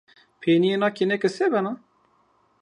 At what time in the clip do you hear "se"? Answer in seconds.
1.35-1.45